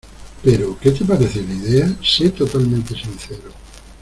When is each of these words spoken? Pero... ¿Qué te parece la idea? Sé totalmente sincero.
Pero... 0.43 0.79
¿Qué 0.79 0.89
te 0.89 1.05
parece 1.05 1.43
la 1.43 1.53
idea? 1.53 1.87
Sé 2.01 2.31
totalmente 2.31 2.95
sincero. 2.95 3.51